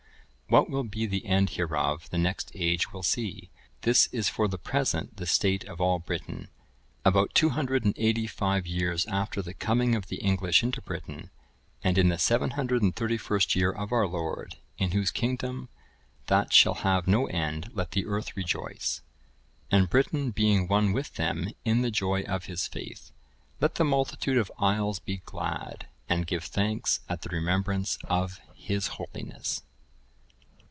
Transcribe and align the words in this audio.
What 0.53 0.69
will 0.69 0.83
be 0.83 1.05
the 1.05 1.25
end 1.27 1.51
hereof, 1.51 2.09
the 2.09 2.17
next 2.17 2.51
age 2.55 2.91
will 2.91 3.03
see. 3.03 3.49
This 3.83 4.07
is 4.11 4.27
for 4.27 4.49
the 4.49 4.57
present 4.57 5.15
the 5.15 5.25
state 5.25 5.63
of 5.63 5.79
all 5.79 5.97
Britain; 5.99 6.49
about 7.05 7.33
two 7.33 7.51
hundred 7.51 7.85
and 7.85 7.93
eighty 7.97 8.27
five 8.27 8.67
years 8.67 9.05
after 9.05 9.41
the 9.41 9.53
coming 9.53 9.95
of 9.95 10.07
the 10.07 10.17
English 10.17 10.61
into 10.61 10.81
Britain, 10.81 11.29
and 11.85 11.97
in 11.97 12.09
the 12.09 12.17
731st 12.17 13.55
year 13.55 13.71
of 13.71 13.93
our 13.93 14.05
Lord, 14.05 14.57
in 14.77 14.91
Whose 14.91 15.09
kingdom 15.09 15.69
that 16.27 16.51
shall 16.51 16.73
have 16.73 17.07
no 17.07 17.27
end 17.27 17.69
let 17.73 17.91
the 17.91 18.05
earth 18.05 18.35
rejoice; 18.35 18.99
and 19.71 19.89
Britain 19.89 20.31
being 20.31 20.67
one 20.67 20.91
with 20.91 21.13
them 21.13 21.47
in 21.63 21.81
the 21.81 21.91
joy 21.91 22.23
of 22.23 22.47
His 22.47 22.67
faith, 22.67 23.13
let 23.61 23.75
the 23.75 23.85
multitude 23.85 24.37
of 24.37 24.51
isles 24.59 24.99
be 24.99 25.21
glad, 25.25 25.87
and 26.09 26.27
give 26.27 26.43
thanks 26.43 26.99
at 27.07 27.21
the 27.21 27.29
remembrance 27.29 27.97
of 28.09 28.41
His 28.53 28.87
holiness. 28.99 29.63